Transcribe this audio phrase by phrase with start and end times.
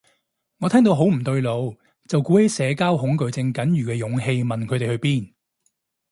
[0.57, 1.75] 我聽到好唔對路，
[2.07, 5.31] 就鼓起社交恐懼症僅餘嘅勇氣問佢哋去邊